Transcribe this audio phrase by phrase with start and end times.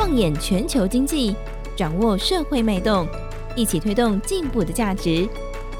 [0.00, 1.36] 放眼全球经济，
[1.76, 3.06] 掌握社会脉动，
[3.54, 5.28] 一起推动进步的价值。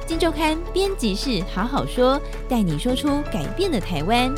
[0.06, 4.30] 金周刊编辑室好好说，带你说出改变的台湾。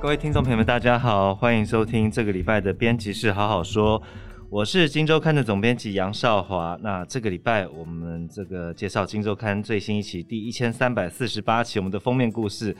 [0.00, 4.00] 各位听众朋友们，大家好，欢迎收听这个礼拜的编辑室好好说。
[4.48, 6.78] 我是金周刊的总编辑杨少华。
[6.80, 12.76] 那这个礼拜我们这个介绍金周刊最新一期第一千三百四十八期，我们的封面故事。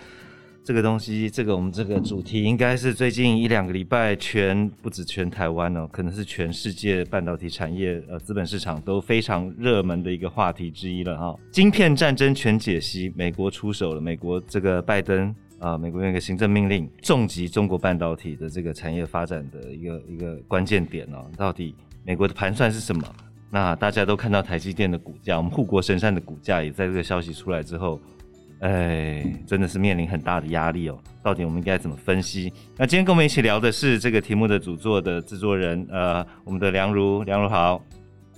[0.63, 11.41] 这个东西，这个我们这个主题应该是最近一两个礼拜全不止全台湾哦，可能是全世界半导体产业呃资本市场都非常热门的一个话题之一了哈、哦。
[11.51, 21.25] 晶片战争全解析，美国出手了，美国这个拜登啊、美国有一个行政命令，重击中国半导体的这个产业发展的一个一个关键点哦。
[21.37, 23.03] 到底美国的盘算是什么？
[23.51, 27.99] 那大家都看到台积电的股价，我们护国神山的股价也在这个消息出来之后。
[28.61, 30.99] 哎，真的是面临很大的压力哦。
[31.23, 32.53] 到底我们应该怎么分析？
[32.77, 37.81] 那今天跟我们一起聊的是这个题目的主作的制作人，呃，我们的梁如，梁如好，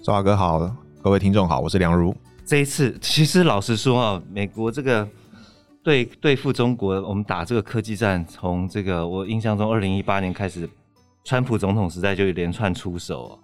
[0.03, 0.61] 周华哥好，
[1.03, 2.15] 各位听众好，我是梁如。
[2.45, 5.09] 这一次，其实老实说啊，美国这个
[5.83, 10.71] 对对付中国，我们打这个科技战，从这个我印象中，二零一八年开始，
[11.25, 13.39] 川普总统时代就一连串出手。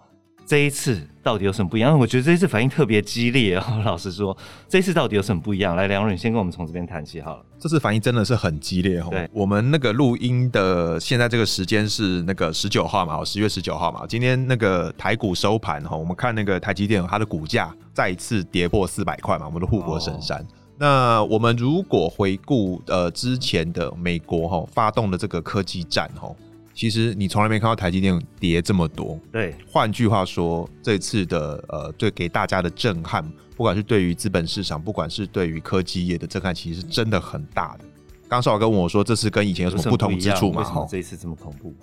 [0.48, 1.98] 这一次到底有什么不一样？
[1.98, 3.62] 我觉得这一次反应特别激烈哦。
[3.84, 4.34] 老实说，
[4.66, 5.76] 这一次到底有什么不一样？
[5.76, 7.44] 来，梁如，你先跟我们从这边谈起好了。
[7.58, 9.08] 这次反应真的是很激烈哦。
[9.10, 14.06] 对，我们那个录音的现在这个时间是那个十九号嘛，十月十九号嘛。
[14.08, 20.40] 今天那个台股收盘哈，我们看那个台积电它的股价再一次跌破四百块嘛，我们的护国神山。
[20.40, 20.46] 哦。
[20.78, 26.34] 那我们如果回顾呃之前的美国哈发动的这个科技战哈。
[26.78, 29.18] 其实你从来没看到台积电跌这么多。
[29.32, 33.20] 对，换句话说，这次的呃，对给大家的震撼，
[33.56, 37.84] 不管是对于资本市场，不管是对于科技业的震撼，其实是真的很大的。
[38.28, 40.60] 刚少华跟我说，这次跟以前有什么不同之处吗？
[40.60, 41.74] 为什么这一次这么恐怖？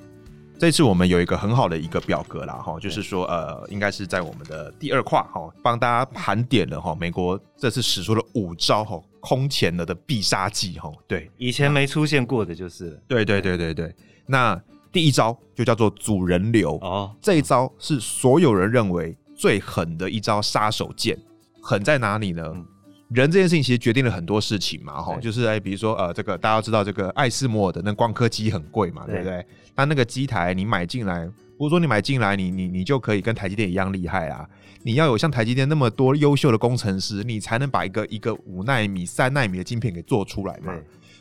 [0.57, 13.93] 这次我们有一个很好的一个表格啦，哈，就是说呃，应该是在我们的第二块哈，帮大家盘点了哈，美国这次使出了五招哈，空前了的必杀技哈，对，以前没出现过的就是，对对对对对，
[14.25, 14.57] 那。
[14.95, 21.17] 第一招就叫做主人流哦，这一招是所有人认为最狠的一招杀手锏。
[21.61, 22.41] 狠在哪里呢？
[22.55, 22.65] 嗯、
[23.09, 29.45] 人这件事情其实决定了很多事情嘛，哈，就是哎，比如说呃，这个大家知道这个爱斯摩尔的那光刻机很贵嘛，对不对？
[29.75, 34.47] 那那个机台你买进来，不是说你买进来你你你就可以跟台积电一样厉害啊，
[34.81, 40.73] 你要有像台积电那么多优秀的工程师，你才能把一个一个五纳米、三纳米的晶片给做出来嘛。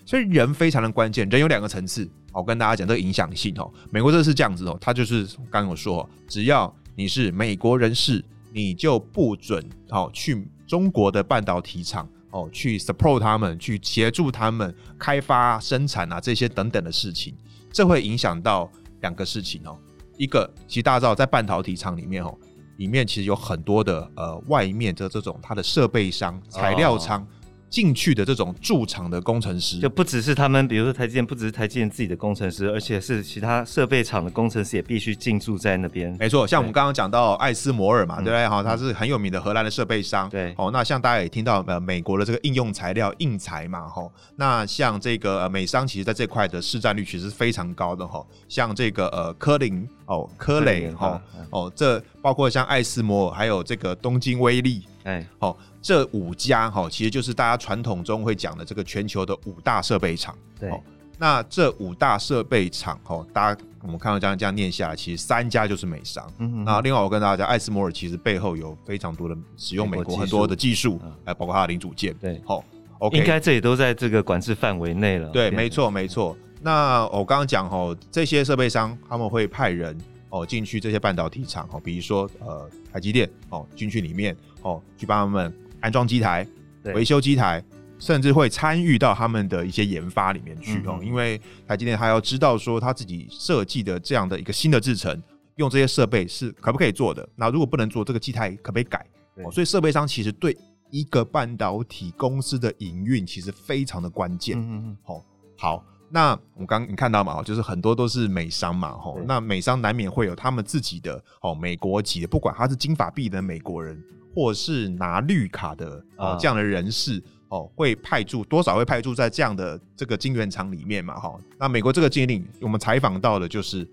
[0.05, 2.09] 所以人非常的关键，人有两个层次。
[2.33, 17.33] 我跟大家讲这个影响性哦，美国这是这样子哦，他就是刚刚有说，只要你是美国人士，你就不准哦去中国的半导体厂哦去 support 他们，去协助他们开发生产啊这些等等的事情，
[17.73, 18.69] 这会影响到
[19.01, 19.79] 两个事情哦。
[20.19, 22.37] 一个，其实大家知道在半导体厂里面哦，
[22.79, 27.23] 里面其实有很多的呃外面的这种它的设备商、材料商。
[27.23, 27.27] 哦
[27.75, 36.17] 进去的这种驻厂的工程师，就不只是他们，比如说台积电，不只是台积电自己的工程师，而且是其他设备厂的工程师也必须进驻在那边。
[36.21, 38.47] 没错，像我们刚刚讲到艾斯摩尔嘛，对不对？
[38.49, 40.31] 哈，他是很有名的荷兰的设备商。
[40.31, 48.25] 对，哦，那像大家也听到呃，美国的这个应用材料硬材嘛，哈，那像这个呃美商，其实在这块的市占率其实是非常高的哈。
[48.49, 51.21] 像这个呃科林哦，科雷哈
[51.51, 55.57] 哦，这包括像艾斯摩尔，还有这个东京威力，哎，好。
[55.87, 60.35] 这五家哈，其实就是大家传统中会讲的这个全球的五大设备厂。
[60.59, 60.73] 对，
[61.19, 66.27] 那这五大设备厂哈，大家我们看到这样这样念下来，其实三家就是美商。
[66.39, 72.15] 嗯哼，那另外我跟大家讲，艾斯摩尔其实背后有非常多的使用美国很多的技术，还包括它的零组件。
[72.15, 72.65] 对，好
[73.01, 75.29] ，OK，应该这也都在这个管制范围内了。
[75.29, 76.35] 对，没错没错。
[76.65, 79.97] 那我刚刚讲哦，这些设备商他们会派人
[80.31, 85.55] 哦进去这些半导体厂哦，比如说呃台积电哦进去里面哦去帮他们。
[85.85, 86.49] 安装机台、
[86.95, 87.63] 维修机台，
[87.99, 90.99] 甚至会参与到他们的一些研发里面去哦。
[91.05, 91.39] 因为
[91.69, 95.23] 台积电他要知道说他自己设计的这样的一个新的制程，
[95.57, 97.29] 用这些设备是可不可以做的？
[97.37, 99.07] 那如果不能做，这个机台可不可以改？
[99.53, 100.57] 所以设备商其实对
[100.89, 104.59] 一个半导体公司的营运其实非常的关键。
[104.59, 105.25] 嗯嗯好，
[105.59, 105.85] 好，
[106.15, 114.01] 那我刚你看到嘛，就是很多都是美商嘛，吼，那美商难免会有他们自己的哦，美国籍的，不管他是金发碧眼的美国人。
[114.37, 121.15] 或是拿绿卡的哦，这样的人士哦，会派驻多少会派驻在这样的这个晶圆厂里面嘛？
[121.15, 123.89] 哈，那美国这个禁令，我们采访到的就是，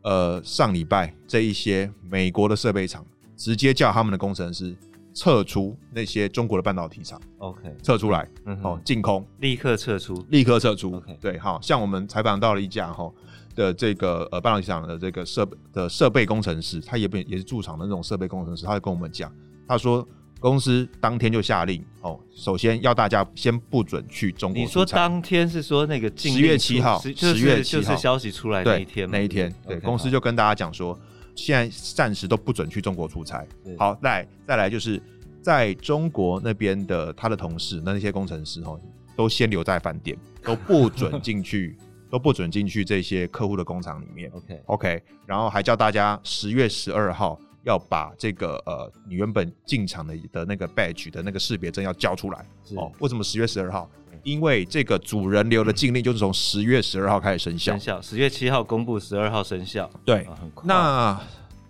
[0.00, 3.04] 呃，上礼拜这一些美国的设备厂
[3.36, 4.74] 直接叫他们的工程师
[5.16, 13.10] 撤出那些中国的半导体厂，OK，撤出来，嗯，哦，净空，立刻撤出，立刻撤出，OK，对，好像我们采访到了一家哈。
[13.54, 19.32] 的这个呃半导体厂的这个设的设备工程师，他也不也是驻厂的那种设备工程师，他就跟我们讲，
[19.66, 20.06] 他说
[20.38, 24.60] 公司当天就下令哦，首先要大家先不准去中国。
[24.60, 27.08] 你说当天是说那个十月七号，十
[27.38, 27.82] 月七号。
[27.82, 30.94] 就是消息出来那一天那一天，对，公司就跟大家讲说，
[31.36, 33.46] 现在暂时都不准去中国出差。
[33.78, 35.00] 好，来再来就是
[35.40, 38.80] 在中国那边的他的同事，那那些工程师哦，
[39.14, 41.76] 都先留在饭店，都不准进去。
[42.08, 44.30] 都不准进去这些客户的工厂里面。
[44.30, 52.46] OK OK，然后还叫大家十月十二号要把这个呃你原本进厂的的那个 badge 的那个识别证要交出来。
[52.76, 53.90] 哦，为什么十月十二号？
[54.26, 57.70] 因为这个主人流的禁令就是从十月十二号开始生效。
[57.74, 59.88] 生效，十月七号公布，十二号生效。
[60.04, 61.20] 对，啊、那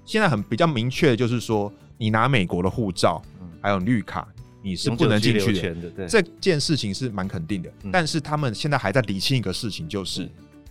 [0.06, 3.20] 现在很比较明确的就是说，你拿美国的护照，
[3.61, 4.26] 还有绿卡。
[4.62, 7.70] 你是不能进去的，的对，这件事情是蛮肯定的。
[7.82, 10.31] 嗯、但是他们现在还在理清一个事情，就是、嗯、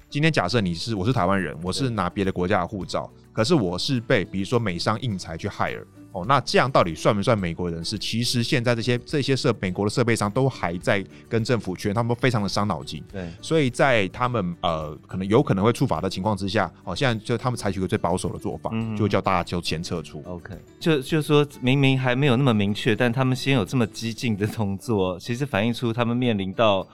[0.10, 5.86] 今天假设你是我是台湾人，我是拿别的国家的护照，可是我是被比如说美商印材去 hire。
[6.16, 8.00] 哦，那这样到底算不算美国人士？
[8.00, 13.04] 其实现在这些这些设美国的设备商都还在跟政府圈，他们都非常的伤脑筋。
[13.12, 20.24] 对，所以在他们呃可能有可能会触法的情况之下，哦，现在就他们采取个最保守的做法，嗯、就叫大家就先撤出。
[20.26, 26.88] OK，就就说明明还没有那么明确，但他们先有这么激进的动作，其实反映出他们面临到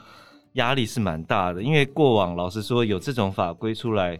[0.53, 1.61] 压力是蛮大的。
[1.61, 4.19] 因为过往老实说有这种法规出来。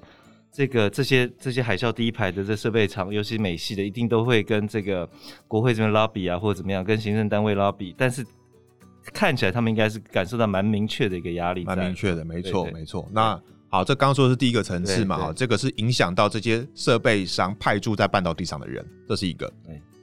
[0.51, 5.07] 这个这些这些海啸第一排的这设备厂，尤其美系的，一定都会跟这个
[5.48, 7.95] 国会这边 lobby 啊，或者怎么样，跟行政单位 lobby。
[7.98, 8.25] 但是
[9.13, 13.07] 看起来他们应该是感受到蛮明确的一个压力，蛮明确的，没错没错。
[13.12, 19.51] 那好，这刚刚说的是第一个层次嘛，哈，这个是影响到这些设备商派驻在半导体上的人，这是一个。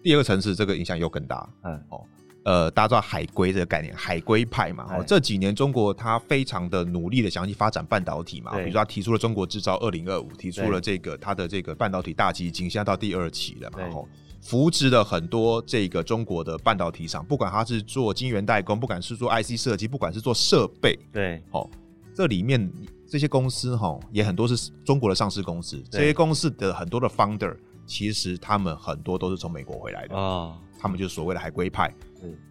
[0.02, 1.46] 第二个层次，这个影响又更大。
[1.64, 2.02] 嗯，哦。
[2.44, 14.08] 呃，大家知道海归这个概念，海归派嘛，哦，这几年中国它非常的努力的想要去发展半导体嘛，比如说他提出了中国制造二零二五，提出了这个它的这个半导体大基金，现在到第二期了嘛，然后
[14.40, 21.68] 扶植了很多这个中国的半导体厂，不管它是做晶圆代工，不管是做 IC 设计，不管是做设备，对，哦，
[22.14, 22.70] 这里面
[23.06, 30.16] 这些公司哈也很多是中国的上市公司，这些公司的很多的 founder 其实他们很多都是从美国回来的。
[30.16, 31.92] 啊，他们就是所谓的海归派。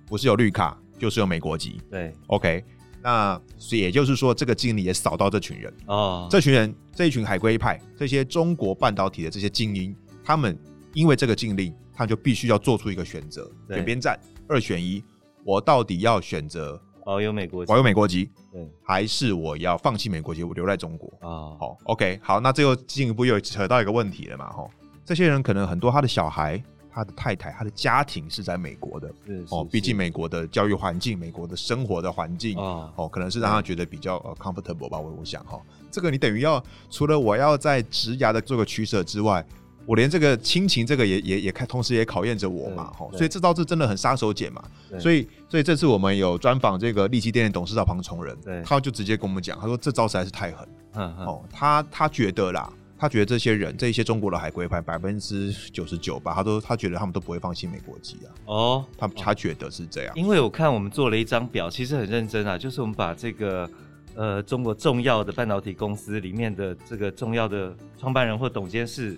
[0.07, 1.81] 不是有绿卡，就是有美国籍。
[1.91, 2.63] 对，OK，
[3.03, 3.39] 那
[3.69, 6.27] 也就是说，这个禁令也扫到这群人哦。
[6.31, 10.57] 这群人，这一群海归派，这些中国半导体的这些精英，他们
[10.93, 15.03] 因为这个禁令，他就必须要做出一个选择，选边站，二选一。
[15.43, 21.07] 我到底要选择保有美国籍，保有美国籍，对，还是我要放弃美国籍，我留在中国？
[21.21, 24.49] 啊、哦，好，OK，好，那这又进一步又扯到一个问题了嘛？
[24.51, 24.67] 哈，
[25.05, 26.61] 这些人可能很多他的小孩。
[26.97, 29.07] 他的太太，他的家庭是在美国的，
[29.51, 35.61] 哦，毕竟美国的教育环境，美国的生活的环境，哦，哦，可能是让他觉得比较呃 comfortable 吧，我我想哈，
[35.91, 39.45] 这个你等于要除了我要在职涯的做个取舍之外，
[39.85, 44.63] 我连这个亲情这个也也也看，同时也考验着我嘛，哈，所以这招是真的很杀手锏嘛，
[44.99, 48.35] 所以所以这次我们有专访这个力积电的董事长庞崇仁，
[48.65, 52.67] 他就直接跟我们讲，他说这招实在是太狠，嗯嗯，哦，他他觉得啦。
[52.99, 58.29] 他觉得这些人，这些中国的海归派，百分之九十九吧，他都他觉得他们都不会放弃美国籍啊。
[58.45, 60.15] 哦，他他觉得是这样。
[60.15, 63.69] 因为我看我们做了一张表，其实很认真啊，就是我们把这个
[64.15, 69.17] 呃中国重要的半导体公司里面的这个重要的创办人或董监事。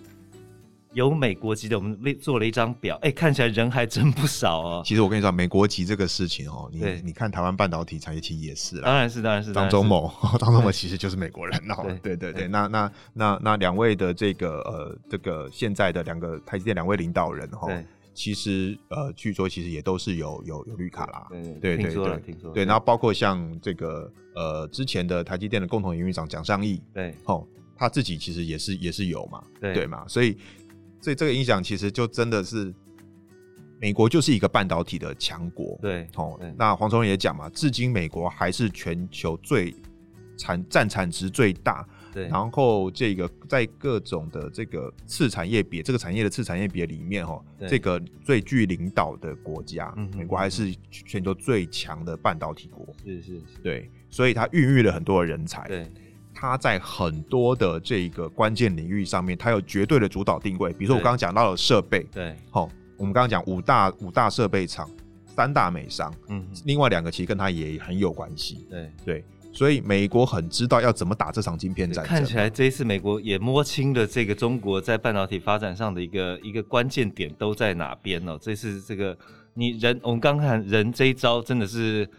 [0.93, 4.81] 有美国籍的，我们做了一张表，哎、欸，看起来人还真不少哦。
[4.83, 11.85] 其实我跟你说，美国籍这个事情哦，你你看台湾半导体产业其实也是啦，当然是当然是张忠谋，张忠谋其实就是美国人哦。
[12.01, 17.67] 对对对，那那那那两位的这个呃这个现在的两个台积电两位领导人哈，
[18.15, 21.27] 其实呃据说其实也都是有有有绿卡啦。
[21.29, 22.53] 对对对对，听说了听说了。
[22.55, 27.45] 对，然后包括像这个呃之前的台积电的共同营运长蒋尚义，对，哦，
[27.77, 29.71] 他自己其实也是也是有嘛，对。
[29.75, 30.35] 对嘛，所以。
[31.01, 32.73] 所以这个影响其实就真的是，
[33.79, 35.77] 美国就是一个半导体的强国。
[35.81, 39.73] 对，哦，那黄崇仁也讲嘛，至今美国还是全球最
[40.37, 52.87] 产占产值最大，对，然后这个在各种的这个次产业别，这个产业的次产业别里面，哈，这个最具领导的国家，美国还是全球最强的半导体国。
[53.05, 55.67] 是是是，对，所以它孕育了很多的人才。
[55.67, 55.87] 对。
[56.39, 60.71] 它在很多的这个关键领域上面，它有绝对的主导定位。
[60.71, 64.89] 比如说我刚刚讲到了设备，对，好，我们刚刚讲五大五大设备厂，
[65.35, 72.09] 三大美商，嗯，另外两个其实跟它也很有关系，对对，所以美国很知道要怎么打这场晶片战争。
[72.09, 78.37] 看起来这一次美国也摸清了这个中国在半导体发展上的一个一个关键点都在哪边哦。
[78.41, 79.17] 这次这个
[79.53, 82.09] 你人，我们刚看人这一招真的是。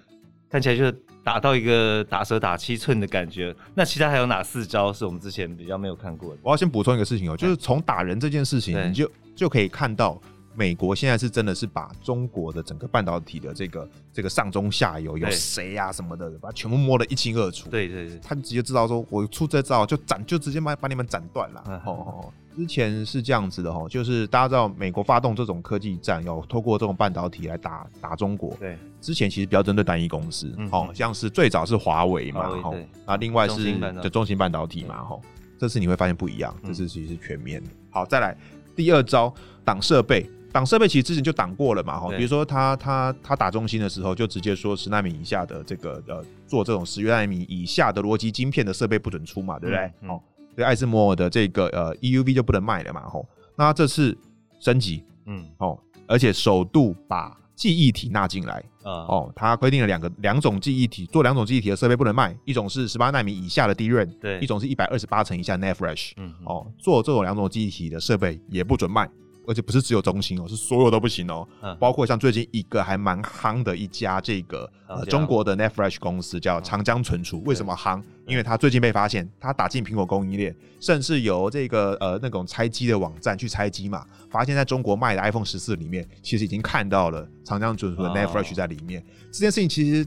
[0.50, 3.54] 看起来就是打到一个打蛇打七寸的感觉。
[3.74, 6.40] 那其他还有哪四招是我们之前比较没有看过的？
[6.42, 10.20] 我要先补充一个事情哦、喔，就是从打人这件事情，你就就可以看到。
[10.54, 17.70] 美国现在是真的是把中国的整个半导体的这个这个上中下游有谁啊什么的，把它全部摸得一清二楚。
[17.70, 21.62] 对对对，他就直接知道说，我出这招就斩，就直接把把你们斩断了。
[21.86, 28.54] 哦哦，之前是这样子的哈，就是大家知道美国发动这种科技战，要透过这种半导体来打打中国。
[28.58, 32.74] 对，之前其实比较针对单一公司，哦，像是最早是华为嘛，哈，
[33.06, 35.18] 啊，另外是就中芯半导体嘛，哈，
[35.56, 37.70] 这次你会发现不一样，这次其实是全面的。
[37.90, 38.36] 好，再来
[38.74, 39.32] 第二招
[39.64, 40.28] 挡设备。
[40.52, 49.84] 挡设备其实之前就挡过了嘛，哈，比如说他他他打中心的时候，就直接说十纳米以下的这个呃做这种十纳米以下的逻辑晶片的设备不准出嘛，对不对？
[50.08, 50.20] 哦、嗯，
[50.54, 54.16] 所以艾斯摩尔的这个呃 EUV 就不能卖了嘛，吼，那这次
[54.58, 69.08] 升级，嗯，哦，而且首度把记忆体纳进来，啊，哦，他规定了两个两种记忆体做两种记忆体的设备不能卖，一种是十八纳米以下的 DRAM，对，一种是一百二十八层以下 NAND Flash，嗯，哦，做这种两种记忆体的设备也不准卖。
[69.50, 71.46] 而且不是只有中兴哦，是所有都不行哦，
[71.80, 78.00] 包括像最近一个还蛮夯的一家这个呃中国的 Flash 公司叫长江存储，为什么夯？
[78.28, 89.04] 因为它最近被发现，它打进苹果供应链，甚至由这个呃那种拆机的网站去拆机嘛，发现在中国卖的 iPhone 十四里面，其实已经看到了长江存储的 Flash 在里面。
[89.32, 90.06] 这件事情其实。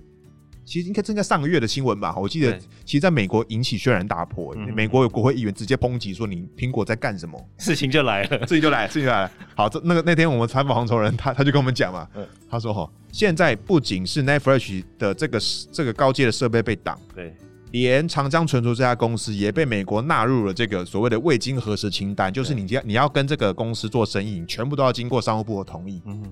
[0.66, 9.32] 其实应该正在上个月的新闻吧，我记得，其实在美国引起轩然大波，美国有国会议员直接抨击说：“你苹果在干什么？”事情就来了，事情就来了，事情就来了。
[9.56, 12.08] 好，这那个那天我们采访黄崇仁，他他就跟我们讲嘛，
[12.50, 15.40] 他说：“哈，现在不仅是 Flash 的这个
[15.72, 17.36] 这个高阶的设备被挡，对，
[17.72, 26.24] 连长江存储这家公司也被美国纳入了这个所谓的未经核实清单，就是你要你要跟这个公司做生意，你全部都要经过商务部的同意。”嗯。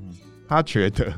[0.47, 1.09] 他觉得，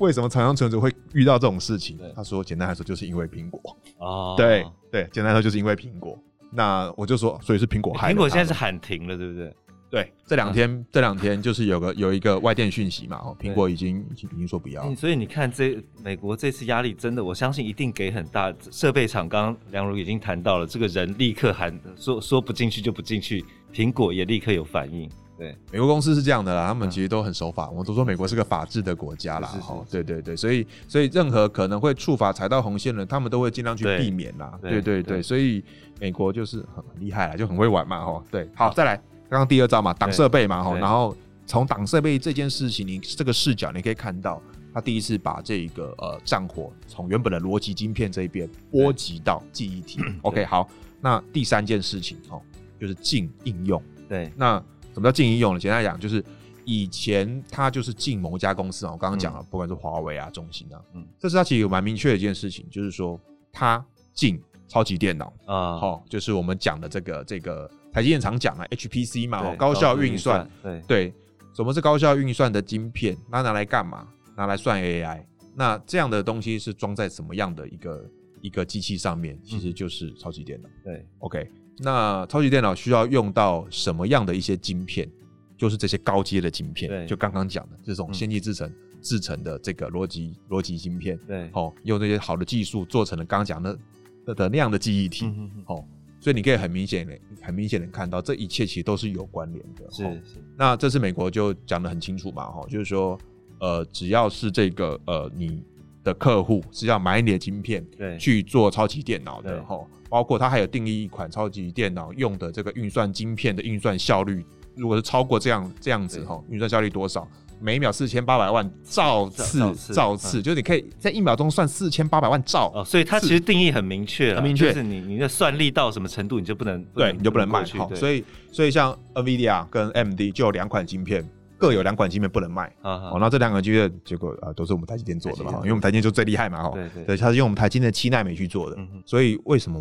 [0.00, 1.98] 为什么长江存储会遇到这种事情？
[2.14, 3.76] 他说，简单来说，就是因为苹果。
[3.98, 6.18] 哦，对对，简单来说就是因为苹果。
[6.50, 8.12] 那我就说，所以是苹果害。
[8.12, 9.54] 苹果现在是喊停了，对不对？
[9.90, 14.94] 对，这两天这两天就是有个有一个外电讯息嘛，哦，苹果已经已经已经说不要了。
[14.96, 18.52] 所以你看，这美国这次压力真的，我相信一定给很大。
[18.72, 25.08] 设备厂刚刚梁如已经谈到了，这个人立刻喊说说不进去就不进去，苹果也立刻有反应。
[25.36, 27.68] 对，美国公司是这样的啦，他们其实都很守法。
[27.68, 34.56] 我们都说美国是个法治的国家啦，哈，对对对，所以所以任何可能会触法踩到红线的，他们都会尽量去避免啦。
[34.62, 35.64] 对对对，所以
[35.98, 38.22] 美国就是很厉害啦，就很会玩嘛，哈。
[38.30, 38.96] 对，好，再来，
[39.28, 44.40] 刚刚第二招嘛，挡设备嘛，哈，然后从挡设备这件事情，你这个视角你可以看到，
[44.72, 50.00] 他第一次把这个呃战火从原本的逻辑晶片这一边波及到记忆体。
[50.22, 50.68] OK，好，
[51.00, 52.40] 那第三件事情哦，
[52.80, 53.82] 就是进应用。
[54.08, 54.62] 对，那。
[54.94, 55.60] 什么叫进应用呢？
[55.60, 56.24] 简单来讲，就是
[56.64, 63.20] 以前它就是进某家公司啊，我刚刚讲了，不管是华为啊、中兴啊，嗯，这是它其实有蛮明确的一件事情，就是说
[63.52, 63.84] 它
[64.14, 71.14] 进超级电脑啊，好，就是我们讲的这个这个台积电常讲啊，HPC 嘛，高效运算，对对，
[71.54, 73.16] 什么是高效运算的晶片？
[73.30, 74.08] 那拿来干嘛？
[74.36, 75.24] 拿来算 AI。
[75.56, 78.10] 那这样的东西是装在什么样的一个
[78.40, 79.38] 一个机器上面？
[79.44, 80.68] 其实就是超级电脑。
[80.82, 81.48] 对，OK。
[81.78, 85.10] 那超级电脑需要用到什么样的一些晶片？
[85.56, 93.78] 就是这些高阶的晶片，就刚刚讲的这种先进制程制成的这个逻辑逻辑晶片，对，哦，用这些好的技术做成了刚刚讲的
[94.26, 95.84] 的的那样的记忆体，嗯、哼哼哦，
[96.18, 99.88] 所以你可以很明显的、很明显的看到，这一切其实都是有关联的。
[99.92, 100.42] 是是、哦。
[100.58, 103.16] 那这次美国就讲的很清楚嘛，哈、哦，就是说，
[103.60, 105.62] 呃，只要是这个呃你
[106.04, 109.80] 的客户是要买你的晶片，对，去做超级电脑的，哈。
[110.08, 114.46] 包括它还有定义一款超级电脑用的这个运算晶片的运算效率，
[114.76, 117.26] 如果是超过这样这样子哈，运算效率多少？
[117.60, 119.58] 每秒四千八百万兆次
[119.92, 122.70] 兆次，就是你可以在一秒钟算四千八百万兆。
[122.74, 127.64] 哦，所以它其实定义很明确，很明确，就是你你的算力到什么程度，你就不能对，你就不能卖。
[127.76, 131.28] 好，所以所以像 NVIDIA 跟 AMD 就有两款晶片。
[131.64, 139.80] 各有两款晶片不能卖，哦，那这两个晶片结果啊都是我们台积电做的嘛，因为我们台积电就最厉害嘛，哈，对对，它是用我们台积电的七纳米去做的，所以为什么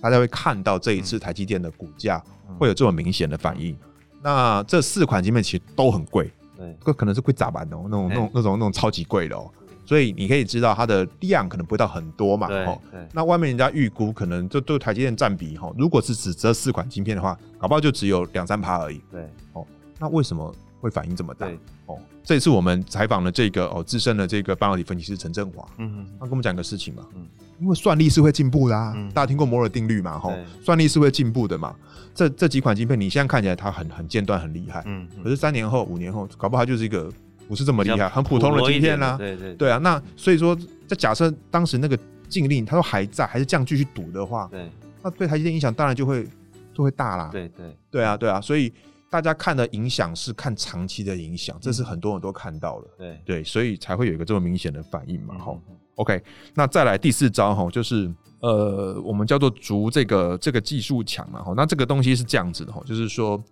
[0.00, 2.22] 大家会看到这一次台积电的股价
[2.60, 3.76] 会有这么明显的反应？
[4.22, 9.50] 那这四款晶片其实都很贵，对，这可能是贵砸版的，那种那种那种那种超级贵的哦，
[9.84, 12.78] 所以你可以知道它的量可能不会到很多嘛，哈，
[13.12, 19.66] 那外面人家预估可能就对台积电占比哈，如果是只这四款晶片的话，搞不好就只有两三趴而已，对，哦，
[19.98, 20.54] 那为什么？
[20.86, 21.46] 会反应这么大。
[21.46, 21.58] 对。
[21.86, 21.98] 哦！
[22.24, 27.26] 这一次我们采访了这个哦资深的这个半导体分析师陈振华，嗯哼，他跟我们讲个事情嘛，嗯，
[27.60, 31.74] 因为算力是会进步的啊，嗯、大家听过摩尔定律嘛，哈对，算力是会进步的嘛。
[32.14, 37.12] 这这几款晶片你现在看起来它很很间断很厉害，嗯，可是三年后五年后搞不好它就是一个
[37.46, 39.16] 不是这么厉害，很普通的晶片啦。
[39.16, 39.70] 对对对。
[39.70, 40.56] 啊，那所以说，
[40.88, 41.96] 在假设当时那个
[42.28, 44.68] 禁令它都还在，还是这样继续赌的话，对，
[45.02, 46.26] 那对台积电影响当然就会
[46.74, 47.28] 就会大啦。
[47.30, 47.76] 对对。
[47.88, 48.72] 对啊对啊，所以
[49.10, 52.88] 大家看的影响是看长期的影响，这是很多人都看到了。
[52.98, 55.38] 对对，所以才会有一个这么明显的反应嘛。
[55.38, 55.58] 哈
[55.96, 56.22] ，OK，
[56.54, 58.12] 那再来第四招哈，就是。
[58.40, 63.42] 呃，我们叫做逐这个这个技术墙嘛，哈，那这个东西是这样子的哈，就是说，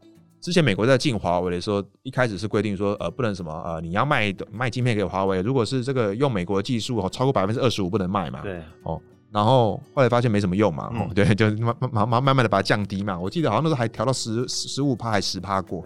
[0.42, 9.00] 之前美国在禁华为的时候，一开始是规定说，呃，不能什么，呃，你要卖卖晶片给华为，如果是这个用美国的技术，超过百分之二十五不能卖嘛，对，哦，
[9.34, 15.84] 然后后来发现没什么用嘛，对， 就慢慢慢慢慢的把它降低嘛，我记得好像那时候还调到十十五趴还十趴过，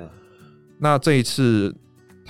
[0.78, 1.75] 那这一次。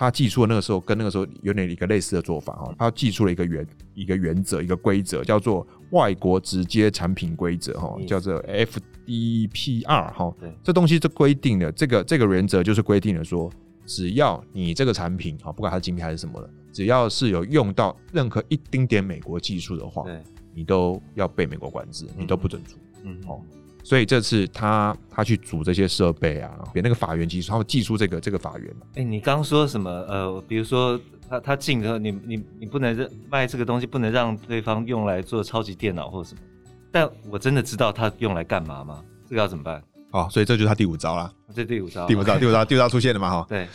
[0.01, 2.73] 他寄出的那个时候，跟那个时候有点一个类似的做法哈。
[2.79, 10.33] 他寄出了一个原一个原则，一个规则，叫做外国直接产品规则哈，叫做 FDPR 哈。
[10.63, 13.51] 这东西就规定了这个这个原则就是规定了说，
[13.87, 20.05] 只要你这个产品哈，不管它是精品还是什么的，只要是有用到任何一丁点美国技术的话，
[20.59, 22.77] 你都要被美国管制，你都不准出。
[23.05, 23.41] 嗯，好。
[23.85, 28.69] 所以这次他他去组这些设备啊，比那个法源技术，他会寄出这个这个法源。
[28.95, 29.89] 哎、欸，你刚说什么？
[29.89, 31.01] 呃，比如说
[31.31, 36.41] 他他进的，你你你不能让卖这个东西，不能让对方用来做超级电脑或者什么。
[36.91, 39.01] 但我真的知道他用来干嘛吗？
[39.29, 39.81] 这个要怎么办？
[40.11, 41.33] 哦，所以这就是他第五招啦。
[41.55, 43.31] 这第五招，第五招，第五招，第五招出现了嘛？
[43.31, 43.69] 哈，对。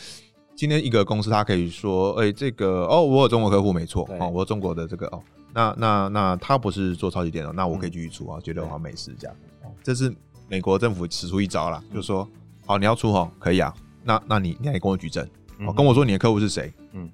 [0.54, 5.20] 今天一个公司他可以说，哎、欸，这个哦，我有中国客户没错，哦，我有中国的这个哦，
[5.54, 9.36] 那那那他不是做超级电脑，那我可以继续出啊，觉得我好没事这样。
[9.82, 10.14] 这是。
[10.46, 12.28] 美国政府使出一招啦，就是说，
[12.66, 15.26] 好，你要出哦，可以啊，那那你你来跟我举证，
[15.66, 17.10] 哦，跟我说你的客户是谁，嗯，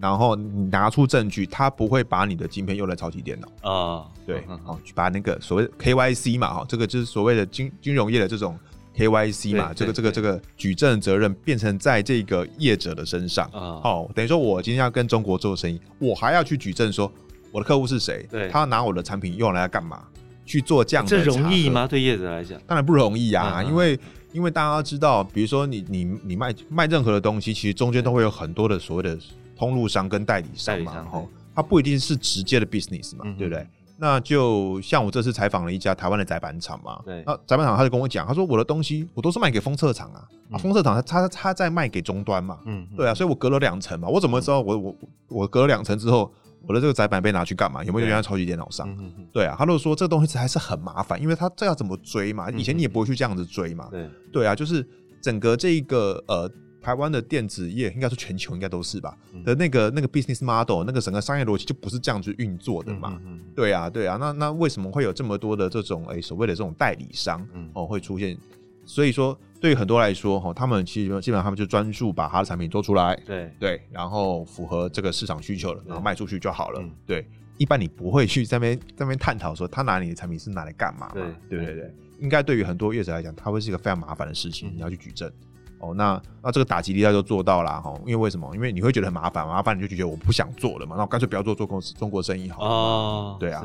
[0.00, 8.58] 然后你拿出证据，他不会把你的晶片用来超级电脑啊，对，好，把那个所谓 KYC 嘛，哈，这个就是所谓的金金融业的这种
[8.96, 17.10] KYC 嘛，这个这个这个举证责任变成在这个业者的身上啊，好，等于说我今天要跟中国做生意，我还要去举证说
[17.52, 20.02] 我的客户是谁，对，他要拿我的产品用来要干嘛？
[20.44, 21.86] 去做这样的，这容易吗？
[21.86, 24.00] 对业者来讲，当然不容易啊，嗯嗯，因为
[24.32, 29.16] 因为大家知道，比如说你你你卖卖任何的东西，其实中间都会有很多的所谓的
[29.56, 31.22] 通路商跟代理商嘛，哈，
[31.54, 33.64] 它不一定是直接的 business 嘛，嗯、对不对？
[33.96, 44.96] 那就像我这次采访了一家台湾的载板厂嘛，对，那载板厂他就跟我讲，他说我的东西我都是卖给封测厂啊，嗯、啊，封测厂他他他在卖给终端嘛，嗯，对啊，所以我隔了两层嘛，我怎么知道我我
[45.28, 46.32] 我隔了两层之后？
[46.66, 47.82] 我的这个载板被拿去干嘛？
[47.84, 48.88] 有没有用在超级电脑上？
[49.32, 52.50] 对，啊，他如果说这个东西还是很麻烦，因为他这要怎么追嘛？
[52.50, 53.88] 以前你也不会去这样子追嘛。
[53.90, 54.86] 对对啊，就是
[55.20, 59.16] 整个这一个呃台湾的电子业，应该是全球应该都是吧？
[59.44, 63.20] 的那个那个 business model，那个整个商业逻辑就不是这样子运作的嘛。
[63.54, 68.36] 对啊，对啊，那那为什么会有这么多的这种哎所谓的这种代理商哦会出现？
[68.84, 69.38] 所以说。
[69.62, 76.82] 对于很多来说，哈，他们其实基本上他们就专注把他的产品做出来，对对，然后符合这个市场需求了，然后卖出去就好了。
[77.06, 77.24] 对，
[77.58, 81.12] 一般你不会去在那边在那边探讨说他拿你的产品是拿来干嘛嘛？
[81.14, 85.30] 对对对对，应该对于很多业者来讲，它会是一个非常麻烦的事情，你要去举证。
[85.78, 88.52] 哦，那那这个打击力他就做到了哈，因为为什么？
[88.56, 92.68] 因为你会觉得很麻烦，麻烦你就觉得我不想做了嘛，那我干脆不要做做公司中国生意好了。
[92.68, 93.60] 哦，对啊，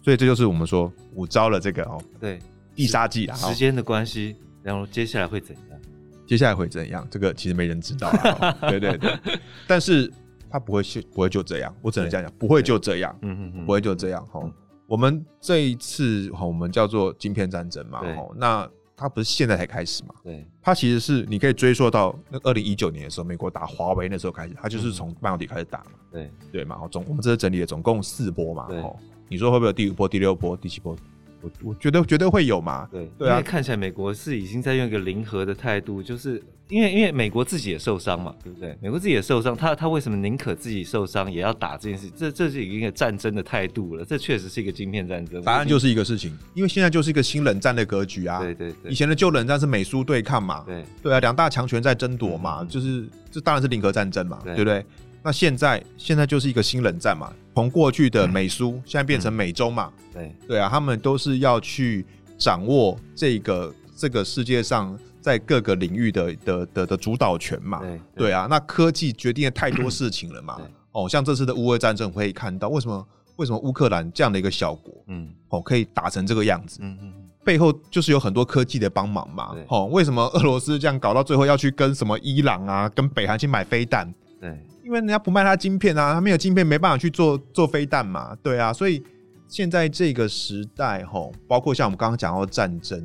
[0.00, 2.38] 所以这就是我们说五招了这个哦，对，
[2.72, 4.36] 必杀技啊，时间的关系。
[4.62, 5.80] 然后接下来会怎样？
[6.26, 7.06] 接下来会怎样？
[7.10, 8.52] 这个其实没人知道啊。
[8.70, 9.18] 对对对，
[9.66, 10.12] 但是
[10.48, 13.16] 他不会是不会就这样，我只能这样讲，不会就这样。
[13.22, 14.24] 嗯嗯嗯，不会就这样。
[14.26, 14.40] 哈，
[14.86, 18.00] 我们这一次哈，我们叫做晶片战争嘛。
[18.00, 20.14] 哈，那它不是现在才开始嘛？
[20.22, 25.90] 对，它其实是你可以追溯到那二零一九年的时候，美国打华为那时候开始，它就是从半导体开始打嘛。
[26.12, 28.66] 对对嘛，总我们这是整理了总共四波嘛。
[28.68, 28.94] 哦，
[29.28, 30.94] 你说会不会有第五波、第六波、第七波？
[31.42, 38.76] 我我觉得绝对会有嘛，对对啊，因为看起来美国是已经在用一个零和的态度，就是因为因为美国自己也受伤嘛，对不对？
[38.80, 42.10] 美国自己也受伤，他他为什么宁可自己受伤也要打这件事？
[42.16, 45.42] 这这是一个战争的态度了，这确实是一个晶片战争。
[45.42, 54.84] 答案就是一个事情，因为现在就是一个新冷战的格局啊，对对对，以前的旧冷战是美苏对抗嘛，对对啊，两大强权在争夺嘛，就是这当然是零和战争嘛，对不对？
[55.22, 60.34] 那现在现在就是一个新冷战嘛，从过去的美苏现在变成美洲嘛，对。
[60.48, 62.06] 对啊，他们都是要去
[62.38, 67.82] 掌握这个这个世界上在各个领域的的的的主导权嘛，
[68.14, 68.32] 对。
[68.32, 70.58] 啊，那科技决定了太多 事情了嘛，
[70.92, 73.06] 哦，像这次的乌俄战争可以看到为什么
[73.36, 77.12] 为什么乌克兰这样的一个小国，嗯，哦可以打成这个样子，嗯嗯，
[77.44, 84.10] 背后就是有很多科技的帮忙嘛，哦，为什么俄罗斯这样搞到最后要去跟什么伊朗啊跟北韩去买飞弹？
[84.40, 84.58] 对。
[84.90, 89.00] 因为人家不卖他晶片啊，他没有晶片，没办法去做做飞弹嘛，对啊，所以
[89.46, 93.00] 现在这个时代吼，包括像我们刚刚讲到战争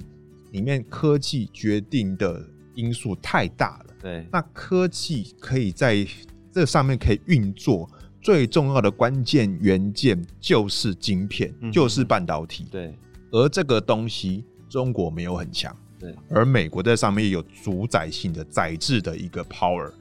[0.50, 2.42] 里面，科技决定的
[2.74, 3.86] 因素太大了。
[4.02, 6.04] 对，那科技可以在
[6.52, 7.88] 这上面可以运作
[8.20, 12.66] 最重要的关键元件就是晶片，嗯、就是半导体。
[12.72, 12.98] 对，
[13.30, 15.72] 而这个东西中国没有很强。
[16.00, 19.92] 对，而美国在上面有主宰性的宰制的一个 power。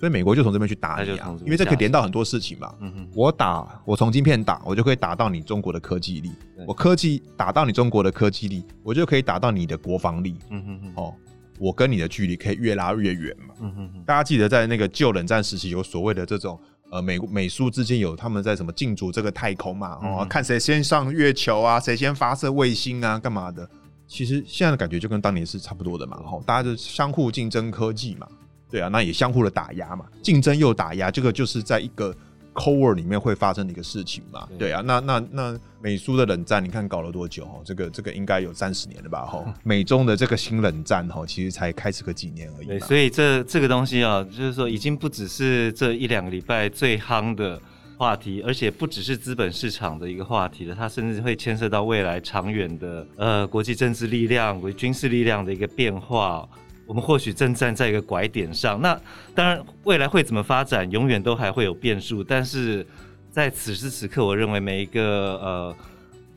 [0.00, 2.74] 所以美国就从这边去打你啊，因为这可以连到很多事情嘛。
[2.80, 6.32] 嗯，我打，我从晶片打，我就可以打到你中国的科技力。
[6.66, 10.38] 我科技打到你中国的科技力，我就可以打到你的国防力。
[10.48, 11.14] 嗯哼哼，哦，
[11.58, 13.54] 我跟你的距离可以越拉越远嘛。
[13.60, 16.58] 嗯哼哼，大家记得在那个旧冷战时期有所谓的这种
[16.90, 19.98] 呃美美苏之间有他们在什么竞逐这个太空嘛？
[20.02, 23.68] 哦，看谁先上月球啊，谁先发射卫星啊，干嘛的？
[24.06, 26.18] 其实现在的感觉就跟当年是差不多的嘛。
[26.24, 28.26] 哦，大家就相互竞争科技嘛。
[28.70, 32.14] 对啊，那也相互的打压嘛，竞争又打压，这个就是在一个
[32.54, 34.48] Cold War 里面会发生的一个事情嘛。
[34.58, 37.44] 对啊，那那那美苏的冷战，你看搞了多久？
[37.46, 39.24] 哈，这个这个应该有三十年了吧？
[39.24, 42.66] 哈， 美中的这个新冷战，哈，其实才开始个几年而已。
[42.66, 47.60] 对，所以这这个东西啊，就是说已经不只是这一两个礼拜最夯的
[47.96, 56.48] 话题，而且不只是资本市场的一个话题了，它甚至会牵涉到未来长远的呃国际政治力量、国际军事力量的一个变化。
[56.90, 59.00] 我们或许正站在一个拐点上，那
[59.32, 62.24] 当然未来会怎么发展，永远都还会有变数。
[62.24, 62.84] 但是
[63.30, 65.76] 在此时此刻，我认为每一个呃，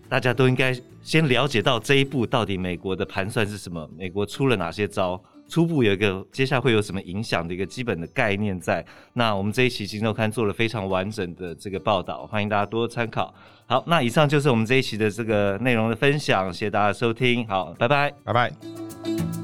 [0.08, 8.86] 大家都应该先了解到这一步到底美国的盘算是什么，美国出了哪些招，初步有一个接下来会有什么影响的一个基本的概念在。
[9.14, 13.34] 那我们这一期《今周刊》做了非常完整的这个报道，欢迎大家多多参考。
[13.66, 19.43] 好，那以上就是我们这一期的这个内容的分享，谢谢大家收听，好，拜拜，拜拜。